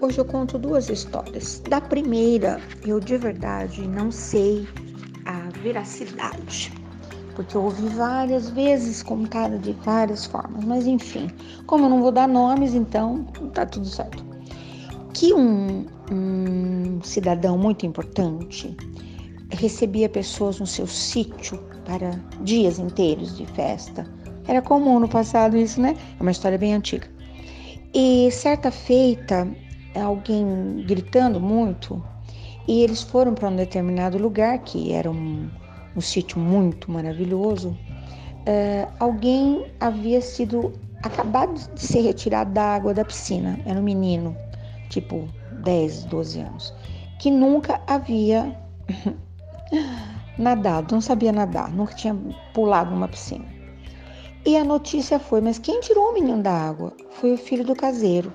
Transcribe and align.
hoje 0.00 0.18
eu 0.18 0.24
conto 0.24 0.58
duas 0.58 0.88
histórias. 0.88 1.62
Da 1.68 1.80
primeira, 1.80 2.60
eu 2.86 2.98
de 2.98 3.16
verdade 3.16 3.86
não 3.86 4.10
sei 4.10 4.66
a 5.26 5.50
veracidade, 5.62 6.72
porque 7.34 7.56
eu 7.56 7.64
ouvi 7.64 7.86
várias 7.88 8.48
vezes 8.50 9.02
contada 9.02 9.58
de 9.58 9.72
várias 9.84 10.24
formas, 10.24 10.64
mas 10.64 10.86
enfim, 10.86 11.28
como 11.66 11.84
eu 11.84 11.90
não 11.90 12.00
vou 12.00 12.10
dar 12.10 12.26
nomes, 12.26 12.74
então 12.74 13.24
tá 13.52 13.66
tudo 13.66 13.86
certo. 13.86 14.24
Que 15.12 15.34
um, 15.34 15.86
um 16.10 17.02
cidadão 17.02 17.58
muito 17.58 17.84
importante 17.84 18.74
recebia 19.50 20.08
pessoas 20.08 20.58
no 20.60 20.66
seu 20.66 20.86
sítio 20.86 21.58
para 21.84 22.18
dias 22.42 22.78
inteiros 22.78 23.36
de 23.36 23.44
festa. 23.46 24.06
Era 24.46 24.62
comum 24.62 24.98
no 24.98 25.08
passado 25.08 25.56
isso, 25.56 25.80
né? 25.80 25.94
É 26.18 26.22
uma 26.22 26.30
história 26.30 26.56
bem 26.56 26.74
antiga. 26.74 27.06
E 27.92 28.30
certa 28.30 28.70
feita, 28.70 29.46
alguém 29.94 30.84
gritando 30.86 31.40
muito, 31.40 32.02
e 32.68 32.82
eles 32.82 33.02
foram 33.02 33.34
para 33.34 33.48
um 33.48 33.56
determinado 33.56 34.18
lugar, 34.18 34.58
que 34.58 34.92
era 34.92 35.10
um, 35.10 35.48
um 35.96 36.00
sítio 36.00 36.38
muito 36.38 36.90
maravilhoso. 36.90 37.70
Uh, 37.70 38.90
alguém 38.98 39.66
havia 39.80 40.20
sido 40.20 40.72
acabado 41.02 41.54
de 41.74 41.80
ser 41.80 42.02
retirado 42.02 42.52
da 42.52 42.74
água 42.74 42.94
da 42.94 43.04
piscina, 43.04 43.58
era 43.64 43.78
um 43.78 43.82
menino, 43.82 44.36
tipo 44.88 45.28
10, 45.62 46.04
12 46.04 46.40
anos, 46.40 46.74
que 47.18 47.30
nunca 47.30 47.80
havia 47.86 48.56
nadado, 50.38 50.94
não 50.94 51.00
sabia 51.00 51.32
nadar, 51.32 51.70
nunca 51.72 51.94
tinha 51.94 52.16
pulado 52.54 52.90
numa 52.90 53.08
piscina. 53.08 53.44
E 54.44 54.56
a 54.56 54.64
notícia 54.64 55.18
foi: 55.18 55.40
mas 55.40 55.58
quem 55.58 55.80
tirou 55.80 56.10
o 56.10 56.14
menino 56.14 56.42
da 56.42 56.52
água? 56.52 56.92
Foi 57.10 57.32
o 57.32 57.36
filho 57.36 57.64
do 57.64 57.74
caseiro. 57.74 58.32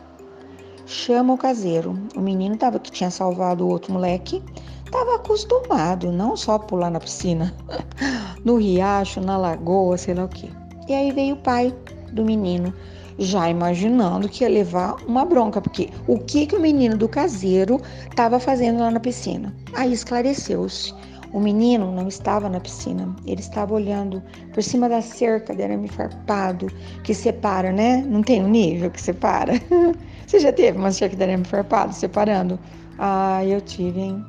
Chama 0.85 1.33
o 1.33 1.37
caseiro. 1.37 1.97
O 2.15 2.21
menino 2.21 2.55
tava, 2.57 2.79
que 2.79 2.91
tinha 2.91 3.09
salvado 3.09 3.65
o 3.65 3.69
outro 3.69 3.91
moleque 3.91 4.41
estava 4.85 5.15
acostumado 5.15 6.11
não 6.11 6.37
só 6.37 6.59
pular 6.59 6.91
na 6.91 6.99
piscina, 6.99 7.53
no 8.45 8.57
riacho, 8.57 9.19
na 9.19 9.35
lagoa, 9.35 9.97
sei 9.97 10.13
lá 10.13 10.25
o 10.25 10.29
quê. 10.29 10.47
E 10.87 10.93
aí 10.93 11.11
veio 11.11 11.35
o 11.35 11.39
pai 11.39 11.73
do 12.11 12.23
menino, 12.23 12.71
já 13.17 13.49
imaginando 13.49 14.29
que 14.29 14.43
ia 14.43 14.49
levar 14.49 14.95
uma 15.07 15.25
bronca, 15.25 15.59
porque 15.59 15.89
o 16.07 16.19
que, 16.19 16.45
que 16.45 16.55
o 16.55 16.61
menino 16.61 16.95
do 16.95 17.09
caseiro 17.09 17.81
estava 18.07 18.39
fazendo 18.39 18.79
lá 18.79 18.91
na 18.91 18.99
piscina? 18.99 19.53
Aí 19.73 19.91
esclareceu-se. 19.91 20.93
O 21.33 21.39
menino 21.39 21.91
não 21.91 22.07
estava 22.07 22.47
na 22.47 22.61
piscina, 22.61 23.13
ele 23.25 23.41
estava 23.41 23.73
olhando 23.73 24.23
por 24.53 24.63
cima 24.63 24.87
da 24.87 25.01
cerca 25.01 25.53
de 25.53 25.63
arame 25.63 25.89
farpado 25.89 26.67
que 27.03 27.13
separa, 27.13 27.73
né? 27.73 28.05
Não 28.07 28.21
tem 28.21 28.41
um 28.41 28.47
nível 28.47 28.89
que 28.89 29.01
separa. 29.01 29.53
Você 30.25 30.39
já 30.39 30.51
teve 30.51 30.77
uma 30.77 30.91
cerca 30.91 31.15
de 31.15 31.23
arame 31.23 31.45
farpado 31.45 31.93
separando? 31.93 32.59
Ah, 32.97 33.43
eu 33.45 33.61
tive, 33.61 34.01
hein? 34.01 34.25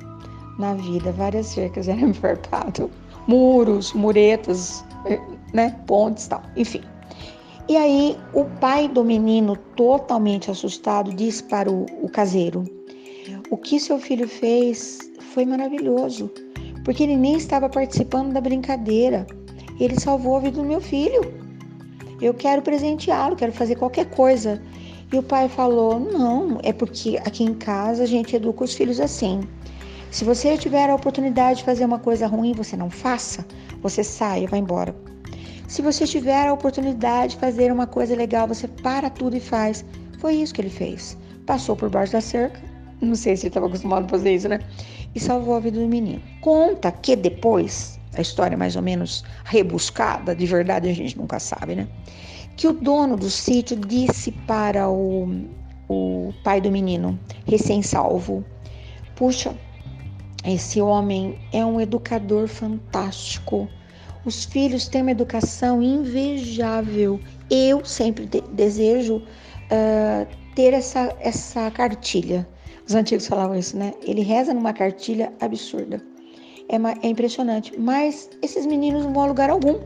Na 0.59 0.73
vida, 0.73 1.11
várias 1.11 1.47
cercas 1.47 1.85
de 1.85 1.91
arame 1.93 2.13
farpado. 2.13 2.89
Muros, 3.27 3.93
muretas, 3.93 4.83
né? 5.53 5.75
Pontes 5.85 6.27
tal. 6.27 6.41
Enfim. 6.55 6.81
E 7.67 7.75
aí, 7.75 8.17
o 8.33 8.45
pai 8.45 8.87
do 8.87 9.03
menino, 9.03 9.57
totalmente 9.75 10.49
assustado, 10.49 11.13
disse 11.13 11.43
para 11.43 11.69
o, 11.69 11.85
o 12.01 12.09
caseiro: 12.09 12.63
O 13.49 13.57
que 13.57 13.79
seu 13.79 13.99
filho 13.99 14.27
fez 14.27 14.99
foi 15.33 15.45
maravilhoso 15.45 16.31
porque 16.87 17.03
ele 17.03 17.17
nem 17.17 17.35
estava 17.35 17.67
participando 17.67 18.31
da 18.31 18.39
brincadeira. 18.39 19.27
Ele 19.77 19.99
salvou 19.99 20.37
a 20.37 20.39
vida 20.39 20.61
do 20.61 20.63
meu 20.63 20.79
filho. 20.79 21.19
Eu 22.21 22.33
quero 22.33 22.61
presenteá-lo, 22.61 23.35
quero 23.35 23.51
fazer 23.51 23.75
qualquer 23.75 24.05
coisa. 24.09 24.63
E 25.11 25.17
o 25.17 25.23
pai 25.23 25.47
falou: 25.47 25.99
Não, 25.99 26.59
é 26.63 26.73
porque 26.73 27.17
aqui 27.25 27.43
em 27.43 27.53
casa 27.53 28.03
a 28.03 28.05
gente 28.05 28.35
educa 28.35 28.63
os 28.63 28.73
filhos 28.73 28.99
assim. 28.99 29.41
Se 30.11 30.25
você 30.25 30.57
tiver 30.57 30.89
a 30.89 30.95
oportunidade 30.95 31.59
de 31.59 31.65
fazer 31.65 31.85
uma 31.85 31.99
coisa 31.99 32.27
ruim, 32.27 32.53
você 32.53 32.75
não 32.75 32.89
faça, 32.89 33.45
você 33.81 34.03
saia, 34.03 34.47
vai 34.47 34.59
embora. 34.59 34.95
Se 35.67 35.81
você 35.81 36.05
tiver 36.05 36.47
a 36.47 36.53
oportunidade 36.53 37.33
de 37.33 37.39
fazer 37.39 37.71
uma 37.71 37.85
coisa 37.85 38.15
legal, 38.15 38.47
você 38.47 38.67
para 38.67 39.09
tudo 39.09 39.35
e 39.35 39.39
faz. 39.39 39.85
Foi 40.19 40.33
isso 40.33 40.53
que 40.53 40.61
ele 40.61 40.69
fez. 40.69 41.17
Passou 41.45 41.75
por 41.75 41.89
baixo 41.89 42.13
da 42.13 42.21
cerca, 42.21 42.59
não 43.01 43.15
sei 43.15 43.35
se 43.35 43.43
ele 43.43 43.49
estava 43.49 43.67
acostumado 43.67 44.05
a 44.05 44.09
fazer 44.09 44.33
isso, 44.33 44.49
né? 44.49 44.59
E 45.13 45.19
salvou 45.19 45.55
a 45.55 45.59
vida 45.59 45.79
do 45.79 45.87
menino. 45.87 46.21
Conta 46.41 46.91
que 46.91 47.15
depois, 47.15 47.99
a 48.17 48.21
história 48.21 48.57
mais 48.57 48.75
ou 48.75 48.81
menos 48.81 49.23
rebuscada, 49.45 50.35
de 50.35 50.45
verdade 50.45 50.89
a 50.89 50.93
gente 50.93 51.17
nunca 51.17 51.39
sabe, 51.39 51.75
né? 51.75 51.87
Que 52.57 52.67
o 52.67 52.73
dono 52.73 53.15
do 53.15 53.29
sítio 53.29 53.77
disse 53.77 54.31
para 54.31 54.89
o, 54.89 55.29
o 55.87 56.33
pai 56.43 56.59
do 56.59 56.71
menino, 56.71 57.17
recém-salvo: 57.45 58.43
Puxa, 59.15 59.55
esse 60.43 60.81
homem 60.81 61.37
é 61.53 61.63
um 61.63 61.79
educador 61.79 62.47
fantástico. 62.47 63.69
Os 64.25 64.45
filhos 64.45 64.87
têm 64.87 65.03
uma 65.03 65.11
educação 65.11 65.83
invejável. 65.83 67.19
Eu 67.51 67.85
sempre 67.85 68.25
de 68.25 68.41
desejo 68.41 69.17
uh, 69.17 70.27
ter 70.55 70.73
essa, 70.73 71.15
essa 71.19 71.69
cartilha. 71.69 72.47
Os 72.87 72.95
antigos 72.95 73.27
falavam 73.27 73.55
isso, 73.55 73.77
né? 73.77 73.93
Ele 74.01 74.21
reza 74.21 74.51
numa 74.51 74.73
cartilha 74.73 75.31
absurda. 75.39 76.03
É, 76.69 76.75
é 77.05 77.09
impressionante. 77.09 77.79
Mas 77.79 78.29
esses 78.41 78.65
meninos 78.65 79.03
não 79.03 79.13
vão 79.13 79.23
a 79.23 79.27
lugar 79.27 79.49
algum. 79.51 79.79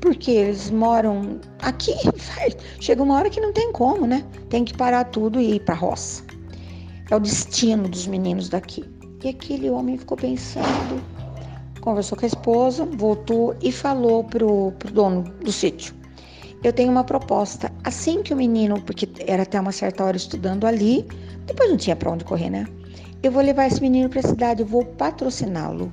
Porque 0.00 0.30
eles 0.30 0.70
moram 0.70 1.40
aqui. 1.62 1.94
Chega 2.80 3.02
uma 3.02 3.16
hora 3.16 3.30
que 3.30 3.40
não 3.40 3.52
tem 3.52 3.72
como, 3.72 4.06
né? 4.06 4.24
Tem 4.48 4.64
que 4.64 4.76
parar 4.76 5.04
tudo 5.04 5.40
e 5.40 5.56
ir 5.56 5.60
pra 5.60 5.74
roça. 5.74 6.22
É 7.10 7.16
o 7.16 7.20
destino 7.20 7.88
dos 7.88 8.06
meninos 8.06 8.48
daqui. 8.48 8.84
E 9.24 9.30
aquele 9.30 9.68
homem 9.68 9.98
ficou 9.98 10.16
pensando, 10.16 11.02
conversou 11.80 12.16
com 12.16 12.24
a 12.24 12.28
esposa, 12.28 12.84
voltou 12.84 13.56
e 13.60 13.72
falou 13.72 14.22
pro, 14.22 14.72
pro 14.78 14.92
dono 14.92 15.22
do 15.42 15.50
sítio: 15.50 15.94
Eu 16.62 16.72
tenho 16.72 16.90
uma 16.90 17.02
proposta. 17.02 17.72
Assim 17.82 18.22
que 18.22 18.32
o 18.32 18.36
menino, 18.36 18.80
porque 18.82 19.08
era 19.26 19.42
até 19.42 19.58
uma 19.58 19.72
certa 19.72 20.04
hora 20.04 20.16
estudando 20.16 20.66
ali, 20.66 21.04
depois 21.46 21.68
não 21.68 21.76
tinha 21.76 21.96
para 21.96 22.12
onde 22.12 22.24
correr, 22.24 22.50
né? 22.50 22.66
Eu 23.22 23.32
vou 23.32 23.42
levar 23.42 23.66
esse 23.66 23.80
menino 23.80 24.08
para 24.08 24.20
a 24.20 24.22
cidade, 24.22 24.62
eu 24.62 24.66
vou 24.66 24.84
patrociná-lo. 24.84 25.92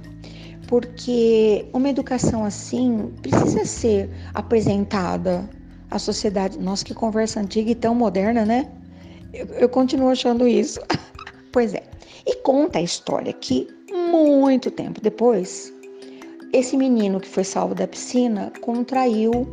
Porque 0.68 1.66
uma 1.74 1.90
educação 1.90 2.44
assim 2.44 3.14
precisa 3.22 3.66
ser 3.66 4.10
apresentada 4.34 5.48
à 5.92 6.00
sociedade. 6.00 6.58
Nossa, 6.58 6.84
que 6.84 6.94
conversa 6.94 7.40
antiga 7.40 7.72
e 7.72 7.76
tão 7.76 7.94
moderna, 7.94 8.46
né? 8.46 8.68
Eu, 9.34 9.46
eu 9.48 9.70
continuo 9.70 10.10
achando 10.10 10.48
isso. 10.48 10.80
pois 11.52 11.74
é. 11.74 11.84
E 12.26 12.36
conta 12.38 12.80
a 12.80 12.82
história 12.82 13.32
que 13.34 13.68
muito 13.92 14.72
tempo 14.72 15.00
depois, 15.02 15.72
esse 16.52 16.76
menino 16.76 17.20
que 17.20 17.28
foi 17.28 17.44
salvo 17.44 17.76
da 17.76 17.88
piscina 17.88 18.52
contraiu 18.62 19.48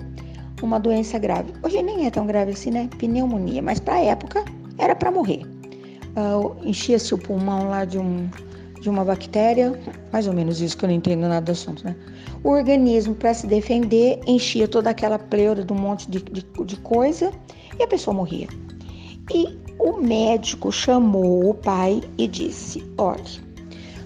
uma 0.62 0.79
doença 0.79 1.19
grave. 1.19 1.53
Hoje 1.62 1.83
nem 1.83 2.06
é 2.06 2.11
tão 2.11 2.27
grave 2.27 2.53
assim, 2.53 2.71
né? 2.71 2.89
Pneumonia, 2.99 3.61
mas 3.61 3.81
para 3.81 4.00
época 4.00 4.44
era 4.79 4.94
para 4.94 5.11
morrer 5.11 5.43
uh, 6.17 6.56
enchia-se 6.62 7.15
o 7.15 7.19
pulmão 7.19 7.69
lá 7.69 7.84
de, 7.84 7.99
um, 7.99 8.29
de 8.82 8.91
uma 8.91 9.04
bactéria, 9.04 9.78
mais 10.12 10.26
ou 10.26 10.34
menos 10.34 10.60
isso 10.60 10.76
que 10.76 10.84
eu 10.84 10.88
não 10.88 10.97
entendo 10.97 11.20
nada 11.20 11.41
do 11.41 11.53
assunto, 11.53 11.84
né? 11.84 11.94
O 12.43 12.50
organismo, 12.50 13.15
para 13.15 13.32
se 13.32 13.47
defender, 13.47 14.20
enchia 14.26 14.66
toda 14.66 14.91
aquela 14.91 15.19
pleura 15.19 15.62
de 15.65 15.72
um 15.72 15.76
monte 15.76 16.10
de, 16.10 16.20
de, 16.20 16.44
de 16.65 16.76
coisa 16.78 17.32
e 17.78 17.82
a 17.82 17.87
pessoa 17.87 18.12
morria. 18.12 18.48
E 19.32 19.56
o 19.78 19.98
médico 19.98 20.72
chamou 20.72 21.50
o 21.50 21.54
pai 21.54 22.03
e 22.19 22.26
disse: 22.26 22.84
Olha, 22.98 23.22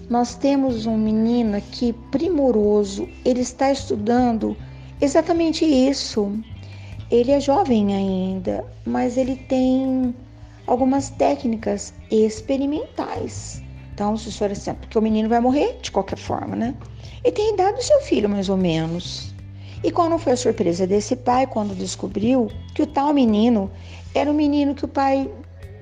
nós 0.09 0.35
temos 0.35 0.85
um 0.85 0.97
menino 0.97 1.57
aqui 1.57 1.93
primoroso, 2.11 3.09
ele 3.25 3.41
está 3.41 3.71
estudando 3.71 4.55
exatamente 5.01 5.65
isso. 5.65 6.31
Ele 7.09 7.31
é 7.31 7.39
jovem 7.39 7.95
ainda, 7.95 8.63
mas 8.85 9.17
ele 9.17 9.35
tem 9.35 10.13
algumas 10.67 11.09
técnicas 11.09 11.93
experimentais. 12.11 13.63
Então, 13.97 14.15
se 14.15 14.29
o 14.29 14.31
senhor 14.31 14.51
é 14.51 14.73
porque 14.73 14.95
o 14.95 15.01
menino 15.01 15.27
vai 15.27 15.39
morrer 15.39 15.79
de 15.81 15.89
qualquer 15.89 16.19
forma, 16.19 16.55
né? 16.55 16.75
E 17.25 17.31
tem 17.31 17.49
a 17.49 17.53
idade 17.53 17.77
do 17.77 17.83
seu 17.83 17.99
filho, 18.01 18.29
mais 18.29 18.47
ou 18.47 18.55
menos. 18.55 19.33
E 19.83 19.89
qual 19.89 20.07
não 20.07 20.19
foi 20.19 20.33
a 20.33 20.37
surpresa 20.37 20.85
desse 20.85 21.15
pai 21.15 21.47
quando 21.47 21.73
descobriu 21.73 22.47
que 22.75 22.83
o 22.83 22.85
tal 22.85 23.11
menino 23.11 23.71
era 24.13 24.29
o 24.29 24.35
menino 24.35 24.75
que 24.75 24.85
o 24.85 24.87
pai 24.87 25.27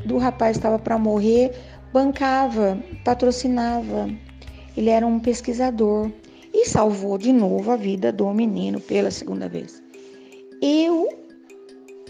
do 0.05 0.17
rapaz 0.17 0.55
estava 0.55 0.79
para 0.79 0.97
morrer, 0.97 1.51
bancava, 1.91 2.79
patrocinava. 3.03 4.09
Ele 4.77 4.89
era 4.89 5.05
um 5.05 5.19
pesquisador 5.19 6.09
e 6.53 6.65
salvou 6.69 7.17
de 7.17 7.33
novo 7.33 7.69
a 7.69 7.75
vida 7.75 8.13
do 8.13 8.33
menino 8.33 8.79
pela 8.79 9.11
segunda 9.11 9.49
vez. 9.49 9.83
Eu 10.61 11.09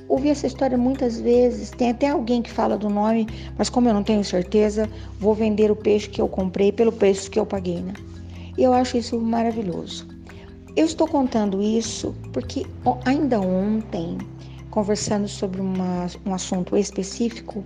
Ouvi 0.08 0.30
essa 0.30 0.46
história 0.46 0.78
muitas 0.78 1.20
vezes, 1.20 1.72
tem 1.72 1.90
até 1.90 2.10
alguém 2.10 2.42
que 2.42 2.52
fala 2.52 2.78
do 2.78 2.90
nome, 2.90 3.28
mas 3.58 3.70
como 3.70 3.90
eu 3.90 3.94
não 3.94 4.04
tenho 4.04 4.24
certeza, 4.24 4.88
vou 5.20 5.34
vender 5.34 5.72
o 5.72 5.76
peixe 5.76 6.10
que 6.10 6.22
eu 6.22 6.28
comprei 6.28 6.72
pelo 6.72 6.92
preço 6.92 7.30
que 7.32 7.40
eu 7.40 7.46
paguei, 7.46 7.82
né? 7.82 7.94
E 8.58 8.64
eu 8.64 8.74
acho 8.74 8.98
isso 8.98 9.20
maravilhoso. 9.20 10.08
Eu 10.76 10.86
estou 10.86 11.08
contando 11.08 11.62
isso 11.62 12.14
porque 12.32 12.66
ainda 13.06 13.40
ontem, 13.40 14.18
conversando 14.70 15.28
sobre 15.28 15.60
uma, 15.60 16.08
um 16.26 16.34
assunto 16.34 16.78
específico, 16.78 17.64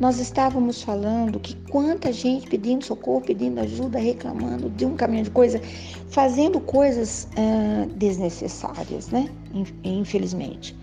nós 0.00 0.20
estávamos 0.20 0.82
falando 0.82 1.40
que 1.40 1.56
quanta 1.70 2.12
gente 2.12 2.48
pedindo 2.48 2.84
socorro, 2.84 3.20
pedindo 3.20 3.58
ajuda, 3.60 3.98
reclamando 3.98 4.70
de 4.70 4.86
um 4.86 4.94
caminhão 4.94 5.24
de 5.24 5.30
coisa, 5.30 5.60
fazendo 6.08 6.60
coisas 6.60 7.28
uh, 7.32 7.86
desnecessárias, 7.94 9.08
né? 9.08 9.28
Infelizmente. 9.82 10.76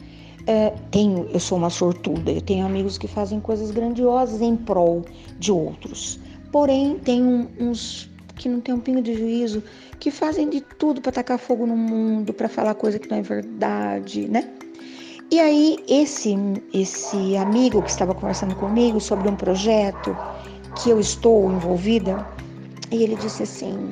Uh, 0.47 0.79
tenho, 0.91 1.27
eu 1.33 1.39
sou 1.39 1.57
uma 1.57 1.71
sortuda, 1.71 2.31
eu 2.31 2.41
tenho 2.41 2.65
amigos 2.65 2.99
que 2.99 3.07
fazem 3.07 3.39
coisas 3.39 3.71
grandiosas 3.71 4.41
em 4.41 4.55
prol 4.55 5.03
de 5.39 5.51
outros. 5.51 6.19
Porém, 6.51 6.99
tem 6.99 7.49
uns 7.59 8.07
que 8.35 8.47
não 8.47 8.61
tem 8.61 8.75
um 8.75 8.79
pingo 8.79 9.01
de 9.01 9.15
juízo, 9.15 9.63
que 9.99 10.11
fazem 10.11 10.49
de 10.49 10.61
tudo 10.61 11.01
para 11.01 11.11
tacar 11.11 11.39
fogo 11.39 11.65
no 11.65 11.75
mundo, 11.75 12.33
para 12.33 12.47
falar 12.47 12.75
coisa 12.75 12.99
que 12.99 13.09
não 13.09 13.17
é 13.17 13.21
verdade, 13.21 14.27
né? 14.27 14.47
E 15.31 15.39
aí 15.39 15.77
esse 15.87 16.35
esse 16.71 17.35
amigo 17.35 17.81
que 17.81 17.89
estava 17.89 18.13
conversando 18.13 18.55
comigo 18.55 19.01
sobre 19.01 19.27
um 19.27 19.35
projeto 19.35 20.15
que 20.75 20.89
eu 20.89 20.99
estou 20.99 21.51
envolvida, 21.51 22.23
e 22.91 23.01
ele 23.03 23.15
disse 23.15 23.43
assim: 23.43 23.91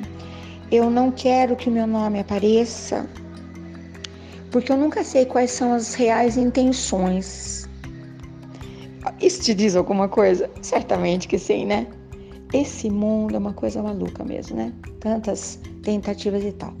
"Eu 0.70 0.88
não 0.90 1.10
quero 1.10 1.56
que 1.56 1.68
o 1.68 1.72
meu 1.72 1.86
nome 1.86 2.20
apareça, 2.20 3.08
porque 4.54 4.70
eu 4.70 4.76
nunca 4.76 5.02
sei 5.02 5.26
quais 5.26 5.50
são 5.50 5.72
as 5.72 5.94
reais 5.94 6.36
intenções." 6.36 7.68
Isso 9.20 9.42
te 9.42 9.52
diz 9.52 9.74
alguma 9.74 10.08
coisa? 10.08 10.48
Certamente 10.62 11.26
que 11.26 11.40
sim, 11.40 11.66
né? 11.66 11.88
Esse 12.52 12.88
mundo 12.88 13.34
é 13.34 13.38
uma 13.38 13.52
coisa 13.52 13.82
maluca 13.82 14.22
mesmo, 14.22 14.56
né? 14.56 14.72
Tantas 15.00 15.58
tentativas 15.82 16.44
e 16.44 16.52
tal. 16.52 16.72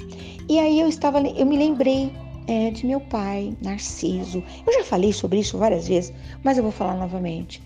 E 0.48 0.60
aí 0.60 0.78
eu 0.78 0.88
estava, 0.88 1.20
eu 1.20 1.44
me 1.44 1.58
lembrei 1.58 2.12
é, 2.46 2.70
de 2.70 2.86
meu 2.86 3.00
pai, 3.00 3.56
Narciso. 3.60 4.42
Eu 4.64 4.72
já 4.72 4.84
falei 4.84 5.12
sobre 5.12 5.40
isso 5.40 5.58
várias 5.58 5.88
vezes, 5.88 6.12
mas 6.44 6.56
eu 6.56 6.62
vou 6.62 6.72
falar 6.72 6.94
novamente. 6.94 7.60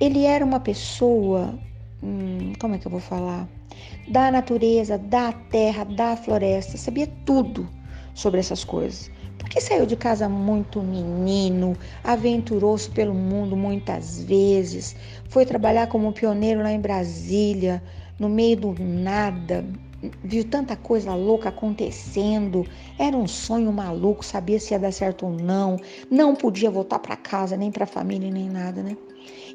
Ele 0.00 0.24
era 0.24 0.44
uma 0.44 0.58
pessoa, 0.58 1.56
hum, 2.02 2.52
como 2.58 2.74
é 2.74 2.78
que 2.78 2.86
eu 2.86 2.90
vou 2.90 3.00
falar? 3.00 3.48
Da 4.08 4.28
natureza, 4.28 4.98
da 4.98 5.32
terra, 5.32 5.84
da 5.84 6.16
floresta, 6.16 6.76
sabia 6.76 7.06
tudo 7.24 7.68
sobre 8.12 8.40
essas 8.40 8.64
coisas. 8.64 9.08
Porque 9.38 9.60
saiu 9.60 9.84
de 9.86 9.96
casa 9.96 10.28
muito 10.28 10.82
menino, 10.82 11.76
aventurou-se 12.02 12.88
pelo 12.90 13.14
mundo 13.14 13.56
muitas 13.56 14.22
vezes, 14.22 14.96
foi 15.28 15.44
trabalhar 15.44 15.88
como 15.88 16.12
pioneiro 16.12 16.62
lá 16.62 16.72
em 16.72 16.80
Brasília, 16.80 17.82
no 18.18 18.28
meio 18.28 18.56
do 18.56 18.74
nada, 18.78 19.64
viu 20.24 20.44
tanta 20.44 20.76
coisa 20.76 21.14
louca 21.14 21.48
acontecendo, 21.48 22.66
era 22.98 23.16
um 23.16 23.26
sonho 23.26 23.72
maluco, 23.72 24.24
sabia 24.24 24.58
se 24.58 24.74
ia 24.74 24.78
dar 24.78 24.92
certo 24.92 25.26
ou 25.26 25.32
não, 25.32 25.76
não 26.10 26.34
podia 26.34 26.70
voltar 26.70 26.98
para 26.98 27.16
casa, 27.16 27.56
nem 27.56 27.70
para 27.70 27.84
a 27.84 27.86
família, 27.86 28.30
nem 28.30 28.48
nada, 28.48 28.82
né? 28.82 28.96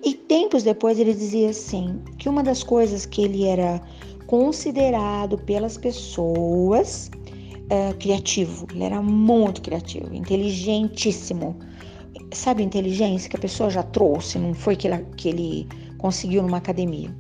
E 0.04 0.14
tempos 0.14 0.64
depois 0.64 1.00
ele 1.00 1.14
dizia 1.14 1.50
assim, 1.50 2.00
que 2.18 2.30
uma 2.30 2.44
das 2.44 2.64
coisas 2.64 3.06
que 3.06 3.24
ele 3.24 3.46
era 3.46 3.82
considerado 4.26 5.38
pelas 5.38 5.78
pessoas 5.78 7.10
uh, 7.72 7.94
criativo, 7.98 8.68
ele 8.72 8.84
era 8.84 9.02
muito 9.02 9.62
criativo, 9.62 10.14
inteligentíssimo. 10.14 11.56
Sabe 12.34 12.64
inteligência 12.64 13.30
que 13.30 13.36
a 13.36 13.40
pessoa 13.40 13.70
já 13.70 13.84
trouxe, 13.84 14.38
não 14.38 14.54
foi 14.54 14.76
que 14.76 14.88
ele, 14.88 15.06
que 15.16 15.30
ele 15.30 15.68
conseguiu 15.98 16.42
numa 16.42 16.58
academia. 16.58 17.14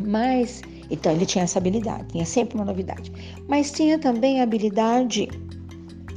Mas 0.00 0.62
então 0.90 1.12
ele 1.12 1.26
tinha 1.26 1.44
essa 1.44 1.58
habilidade, 1.58 2.08
tinha 2.08 2.24
sempre 2.24 2.56
uma 2.56 2.64
novidade. 2.64 3.12
Mas 3.46 3.70
tinha 3.70 3.98
também 3.98 4.40
a 4.40 4.44
habilidade 4.44 5.28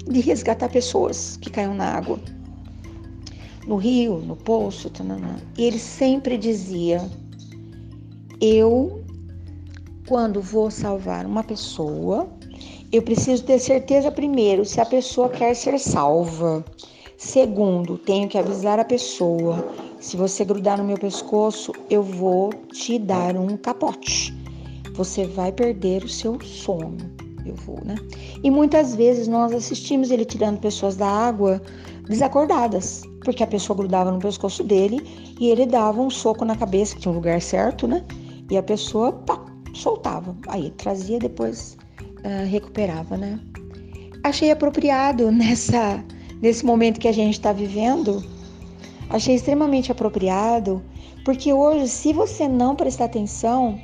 de 0.10 0.20
resgatar 0.22 0.70
pessoas 0.70 1.38
que 1.38 1.50
caíam 1.50 1.74
na 1.74 1.86
água, 1.86 2.20
no 3.68 3.76
rio, 3.76 4.20
no 4.20 4.36
poço, 4.36 4.92
e 5.58 5.64
ele 5.64 5.80
sempre 5.80 6.38
dizia: 6.38 7.02
Eu, 8.40 9.04
quando 10.08 10.42
vou 10.42 10.72
salvar 10.72 11.26
uma 11.26 11.44
pessoa, 11.44 12.30
eu 12.92 13.02
preciso 13.02 13.44
ter 13.44 13.60
certeza 13.60 14.12
primeiro 14.12 14.66
se 14.66 14.82
a 14.82 14.86
pessoa 14.86 15.30
quer 15.30 15.56
ser 15.56 15.80
salva. 15.80 16.64
Segundo, 17.18 17.98
tenho 17.98 18.28
que 18.28 18.38
avisar 18.38 18.80
a 18.80 18.86
pessoa: 18.86 19.66
se 20.00 20.18
você 20.18 20.44
grudar 20.44 20.78
no 20.78 20.84
meu 20.84 20.98
pescoço, 20.98 21.72
eu 21.90 22.04
vou 22.04 22.52
te 22.72 22.98
dar 22.98 23.36
um 23.36 23.56
capote 23.58 24.42
você 24.94 25.26
vai 25.26 25.52
perder 25.52 26.04
o 26.04 26.10
seu 26.10 26.40
sono. 26.42 26.98
Eu 27.46 27.56
vou, 27.56 27.80
né? 27.84 27.96
E 28.44 28.52
muitas 28.52 28.94
vezes 28.94 29.28
nós 29.28 29.52
assistimos 29.52 30.12
ele 30.12 30.24
tirando 30.24 30.60
pessoas 30.60 30.96
da 30.96 31.08
água 31.08 31.62
desacordadas, 32.08 33.02
porque 33.26 33.44
a 33.44 33.48
pessoa 33.48 33.76
grudava 33.76 34.12
no 34.12 34.20
pescoço 34.20 34.64
dele 34.64 35.02
e 35.40 35.50
ele 35.50 35.66
dava 35.66 36.00
um 36.02 36.10
soco 36.10 36.46
na 36.46 36.56
cabeça, 36.56 36.94
que 36.94 37.02
tinha 37.02 37.12
um 37.12 37.16
lugar 37.16 37.42
certo, 37.42 37.88
né? 37.88 38.04
E 38.50 38.58
a 38.58 38.64
pessoa 38.64 39.12
pá, 39.12 39.44
soltava. 39.74 40.36
Aí 40.50 40.70
trazia 40.72 41.18
depois 41.18 41.78
uh, 42.24 42.50
recuperava, 42.50 43.18
né? 43.18 43.40
Achei 44.24 44.52
apropriado 44.52 45.30
nessa 45.32 46.04
nesse 46.42 46.66
momento 46.66 47.00
que 47.00 47.08
a 47.08 47.12
gente 47.12 47.34
está 47.34 47.54
vivendo. 47.54 48.24
Achei 49.10 49.36
extremamente 49.36 49.92
apropriado, 49.92 50.82
porque 51.26 51.54
hoje, 51.54 51.88
se 51.88 52.14
você 52.14 52.48
não 52.48 52.76
prestar 52.76 53.06
atenção, 53.06 53.80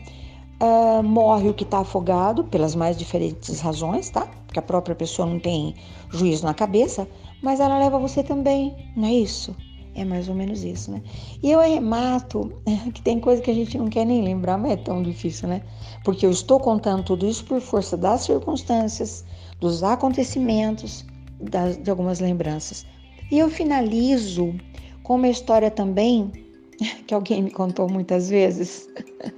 Uh, 0.59 1.03
morre 1.03 1.49
o 1.49 1.53
que 1.53 1.63
está 1.63 1.81
afogado, 1.81 2.43
pelas 2.43 2.73
mais 2.73 2.97
diferentes 2.97 3.59
razões, 3.59 4.09
tá? 4.09 4.27
Porque 4.47 4.57
a 4.57 4.61
própria 4.63 4.95
pessoa 4.95 5.27
não 5.27 5.39
tem 5.39 5.75
juízo 6.09 6.45
na 6.45 6.53
cabeça, 6.55 7.07
mas 7.43 7.59
ela 7.59 7.77
leva 7.77 7.99
você 7.99 8.23
também, 8.23 8.75
não 8.95 9.07
é 9.07 9.13
isso? 9.13 9.55
É 9.97 10.05
mais 10.05 10.29
ou 10.29 10.35
menos 10.35 10.63
isso, 10.63 10.91
né? 10.91 11.01
E 11.41 11.51
eu 11.51 11.59
arremato 11.59 12.53
que 12.93 13.01
tem 13.01 13.19
coisa 13.19 13.41
que 13.41 13.49
a 13.49 13.53
gente 13.53 13.75
não 13.79 13.89
quer 13.89 14.05
nem 14.05 14.23
lembrar, 14.23 14.55
mas 14.55 14.73
é 14.73 14.77
tão 14.77 15.01
difícil, 15.01 15.49
né? 15.49 15.63
Porque 16.05 16.23
eu 16.23 16.29
estou 16.29 16.59
contando 16.59 17.03
tudo 17.03 17.27
isso 17.27 17.43
por 17.45 17.59
força 17.59 17.97
das 17.97 18.21
circunstâncias, 18.21 19.25
dos 19.59 19.83
acontecimentos, 19.83 21.03
das, 21.41 21.77
de 21.77 21.89
algumas 21.89 22.19
lembranças. 22.19 22.85
E 23.31 23.39
eu 23.39 23.49
finalizo 23.49 24.53
com 25.01 25.15
uma 25.15 25.27
história 25.27 25.71
também 25.71 26.31
que 27.07 27.13
alguém 27.15 27.41
me 27.41 27.49
contou 27.49 27.89
muitas 27.89 28.29
vezes, 28.29 28.87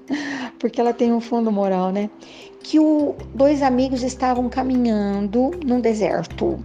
porque 0.59 0.81
ela 0.81 0.91
tem 0.93 1.13
um 1.13 1.21
fundo 1.21 1.49
moral, 1.49 1.89
né? 1.93 2.09
Que 2.61 2.81
o, 2.81 3.15
dois 3.33 3.61
amigos 3.61 4.03
estavam 4.03 4.49
caminhando 4.49 5.51
num 5.65 5.79
deserto 5.79 6.59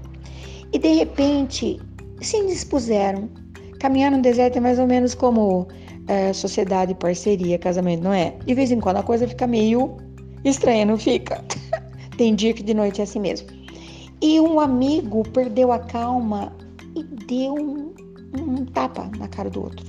e 0.73 0.79
de 0.81 0.93
repente 0.95 1.81
se 2.21 2.37
indispuseram. 2.39 3.44
Caminhar 3.85 4.11
no 4.11 4.23
deserto 4.23 4.57
é 4.57 4.61
mais 4.61 4.79
ou 4.79 4.87
menos 4.87 5.15
como 5.15 5.69
é, 6.09 6.33
sociedade, 6.33 6.95
parceria, 6.95 7.59
casamento, 7.59 8.03
não 8.03 8.15
é? 8.15 8.31
De 8.47 8.55
vez 8.55 8.71
em 8.71 8.81
quando 8.81 8.97
a 8.97 9.03
coisa 9.03 9.29
fica 9.29 9.47
meio 9.47 9.99
estranha, 10.43 10.87
não 10.87 10.97
fica? 10.97 11.45
tem 12.17 12.35
dia 12.35 12.55
que 12.55 12.63
de 12.63 12.73
noite 12.73 13.03
é 13.03 13.05
assim 13.05 13.21
mesmo. 13.21 13.47
E 14.23 14.41
um 14.41 14.59
amigo 14.59 15.23
perdeu 15.35 15.71
a 15.71 15.79
calma 15.79 16.51
e 16.97 17.03
deu 17.03 17.53
um, 17.53 17.95
um 18.41 18.65
tapa 18.65 19.11
na 19.19 19.29
cara 19.29 19.51
do 19.51 19.65
outro. 19.65 19.85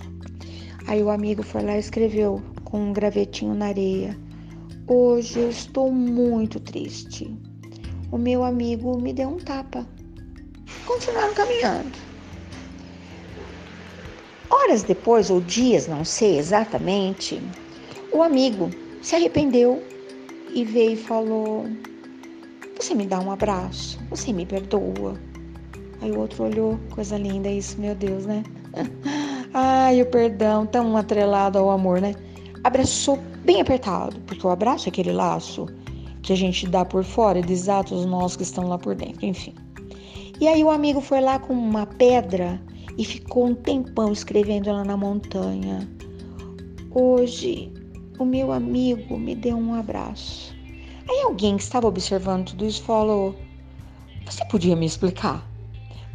Aí 0.87 1.01
o 1.01 1.09
amigo 1.09 1.41
foi 1.41 1.63
lá 1.63 1.77
e 1.77 1.79
escreveu 1.79 2.41
com 2.65 2.89
um 2.89 2.91
gravetinho 2.91 3.55
na 3.55 3.67
areia: 3.67 4.13
Hoje 4.89 5.39
eu 5.39 5.49
estou 5.49 5.89
muito 5.89 6.59
triste. 6.59 7.33
O 8.11 8.17
meu 8.17 8.43
amigo 8.43 8.99
me 8.99 9.13
deu 9.13 9.29
um 9.29 9.37
tapa. 9.37 9.87
Continuaram 10.85 11.33
caminhando. 11.33 12.04
Horas 14.49 14.83
depois, 14.83 15.29
ou 15.29 15.41
dias, 15.41 15.87
não 15.87 16.05
sei 16.05 16.37
exatamente, 16.37 17.41
o 18.11 18.21
amigo 18.21 18.69
se 19.01 19.15
arrependeu 19.15 19.83
e 20.53 20.63
veio 20.63 20.93
e 20.93 20.97
falou: 20.97 21.65
Você 22.79 22.93
me 22.93 23.05
dá 23.05 23.19
um 23.19 23.31
abraço, 23.31 23.99
você 24.09 24.31
me 24.31 24.45
perdoa. 24.45 25.19
Aí 26.01 26.11
o 26.11 26.19
outro 26.19 26.43
olhou, 26.43 26.79
coisa 26.91 27.17
linda 27.17 27.49
isso, 27.49 27.79
meu 27.79 27.95
Deus, 27.95 28.25
né? 28.25 28.43
Ai, 29.53 30.01
o 30.01 30.05
perdão, 30.05 30.65
tão 30.65 30.95
atrelado 30.97 31.57
ao 31.57 31.69
amor, 31.69 32.01
né? 32.01 32.13
Abraçou 32.63 33.17
bem 33.43 33.61
apertado, 33.61 34.19
porque 34.21 34.45
o 34.45 34.49
abraço 34.49 34.87
é 34.87 34.89
aquele 34.89 35.11
laço 35.11 35.67
que 36.21 36.33
a 36.33 36.35
gente 36.35 36.67
dá 36.67 36.83
por 36.83 37.03
fora 37.03 37.39
e 37.39 37.41
desata 37.41 37.93
os 37.93 38.05
nós 38.05 38.35
que 38.35 38.43
estão 38.43 38.67
lá 38.67 38.77
por 38.77 38.95
dentro, 38.95 39.25
enfim. 39.25 39.53
E 40.41 40.47
aí 40.47 40.63
o 40.63 40.69
amigo 40.69 40.99
foi 40.99 41.21
lá 41.21 41.39
com 41.39 41.53
uma 41.53 41.85
pedra 41.85 42.59
e 42.97 43.03
ficou 43.05 43.47
um 43.47 43.55
tempão 43.55 44.11
escrevendo 44.11 44.69
ela 44.69 44.83
na 44.83 44.95
montanha. 44.95 45.87
Hoje, 46.91 47.71
o 48.17 48.25
meu 48.25 48.51
amigo 48.51 49.17
me 49.17 49.35
deu 49.35 49.57
um 49.57 49.73
abraço. 49.73 50.55
Aí 51.09 51.21
alguém 51.23 51.57
que 51.57 51.63
estava 51.63 51.87
observando 51.87 52.47
tudo 52.47 52.65
isso 52.65 52.83
falou: 52.83 53.35
Você 54.25 54.43
podia 54.45 54.75
me 54.75 54.85
explicar? 54.85 55.47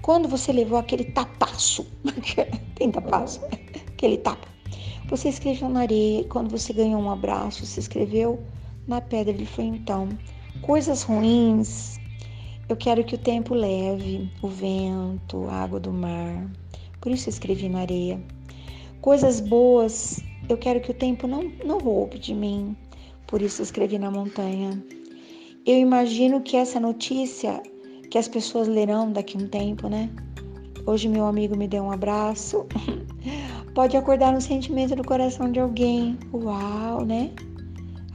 Quando 0.02 0.28
você 0.28 0.52
levou 0.52 0.78
aquele 0.78 1.04
tapaço, 1.04 1.86
tem 2.74 2.90
tapaço, 2.90 3.40
aquele 3.92 4.16
tapa, 4.18 4.48
você 5.08 5.28
escreveu 5.28 5.68
na 5.68 5.80
areia. 5.80 6.24
Quando 6.24 6.50
você 6.50 6.72
ganhou 6.72 7.00
um 7.00 7.10
abraço, 7.10 7.66
você 7.66 7.80
escreveu 7.80 8.42
na 8.86 9.00
pedra. 9.00 9.32
Ele 9.32 9.46
foi 9.46 9.64
então, 9.64 10.08
coisas 10.62 11.02
ruins. 11.02 11.98
Eu 12.70 12.76
quero 12.76 13.02
que 13.02 13.16
o 13.16 13.18
tempo 13.18 13.52
leve, 13.52 14.30
o 14.40 14.46
vento, 14.46 15.48
a 15.48 15.54
água 15.54 15.80
do 15.80 15.92
mar. 15.92 16.48
Por 17.00 17.10
isso 17.10 17.28
escrevi 17.28 17.68
na 17.68 17.80
areia. 17.80 18.22
Coisas 19.00 19.40
boas, 19.40 20.20
eu 20.48 20.56
quero 20.56 20.80
que 20.80 20.92
o 20.92 20.94
tempo 20.94 21.26
não, 21.26 21.50
não 21.64 21.80
roube 21.80 22.16
de 22.16 22.32
mim. 22.32 22.76
Por 23.26 23.42
isso 23.42 23.60
escrevi 23.60 23.98
na 23.98 24.08
montanha. 24.08 24.80
Eu 25.66 25.78
imagino 25.78 26.40
que 26.42 26.56
essa 26.56 26.78
notícia 26.78 27.60
que 28.08 28.16
as 28.16 28.28
pessoas 28.28 28.68
lerão 28.68 29.10
daqui 29.10 29.36
a 29.36 29.40
um 29.40 29.48
tempo, 29.48 29.88
né? 29.88 30.08
Hoje 30.86 31.08
meu 31.08 31.26
amigo 31.26 31.56
me 31.56 31.66
deu 31.66 31.82
um 31.82 31.90
abraço. 31.90 32.66
Pode 33.74 33.96
acordar 33.96 34.32
um 34.32 34.40
sentimento 34.40 34.94
no 34.94 35.04
coração 35.04 35.50
de 35.50 35.58
alguém. 35.58 36.16
Uau, 36.32 37.04
né? 37.04 37.32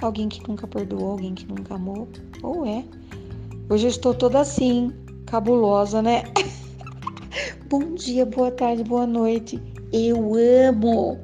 Alguém 0.02 0.30
que 0.30 0.48
nunca 0.48 0.66
perdoou, 0.66 1.12
alguém 1.12 1.36
que 1.36 1.46
nunca 1.46 1.76
amou. 1.76 2.08
Ou 2.42 2.66
é. 2.66 2.86
Hoje 3.68 3.88
eu 3.88 3.90
estou 3.90 4.14
toda 4.14 4.42
assim, 4.42 4.92
cabulosa, 5.26 6.00
né? 6.00 6.22
Bom 7.68 7.96
dia, 7.96 8.24
boa 8.24 8.52
tarde, 8.52 8.84
boa 8.84 9.08
noite. 9.08 9.60
Eu 9.92 10.36
amo. 10.68 11.18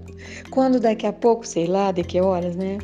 Quando 0.50 0.79
daqui 0.79 1.05
a 1.05 1.13
pouco, 1.13 1.45
sei 1.45 1.67
lá, 1.67 1.91
de 1.91 2.03
que 2.03 2.19
horas, 2.19 2.55
né? 2.55 2.79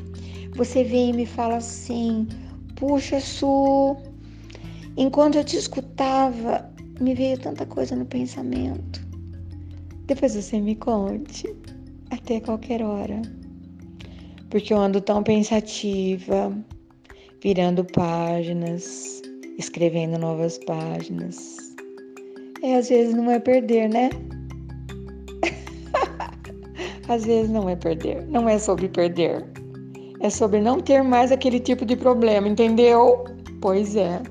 Você 0.56 0.84
vem 0.84 1.10
e 1.10 1.14
me 1.14 1.26
fala 1.26 1.56
assim: 1.56 2.28
Puxa, 2.76 3.20
Su, 3.20 3.98
enquanto 4.96 5.40
eu 5.40 5.44
te 5.44 5.58
escutava, 5.58 6.72
me 7.02 7.16
veio 7.16 7.40
tanta 7.40 7.66
coisa 7.66 7.96
no 7.96 8.06
pensamento. 8.06 9.02
Depois 10.06 10.36
você 10.36 10.62
me 10.62 10.76
conte, 10.76 11.52
até 12.12 12.40
qualquer 12.40 12.84
hora. 12.84 13.20
Porque 14.52 14.72
eu 14.72 14.78
ando 14.78 15.02
tão 15.02 15.24
pensativa, 15.24 16.56
virando 17.42 17.84
páginas, 17.84 19.17
escrevendo 19.58 20.18
novas 20.18 20.58
páginas. 20.60 21.58
É, 22.64 22.76
às 22.76 22.90
vezes 22.90 23.14
não 23.14 23.30
é 23.32 23.40
perder, 23.40 23.90
né? 23.90 24.10
às 27.08 27.26
vezes 27.26 27.50
não 27.50 27.70
é 27.70 27.76
perder. 27.76 28.26
Não 28.28 28.48
é 28.48 28.58
sobre 28.58 28.88
perder. 28.90 29.46
É 30.20 30.30
sobre 30.30 30.60
não 30.60 30.80
ter 30.80 31.04
mais 31.04 31.32
aquele 31.32 31.60
tipo 31.60 31.86
de 31.86 31.96
problema, 31.96 32.48
entendeu? 32.48 33.26
Pois 33.62 33.96
é. 33.96 34.22